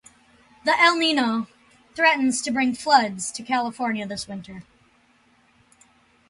The 0.65 0.73
El 0.81 0.97
Nino 0.97 1.45
threatens 1.93 2.41
to 2.41 2.49
bring 2.51 2.73
floods 2.73 3.31
to 3.33 3.43
California 3.43 4.07
this 4.07 4.27
winter. 4.27 4.63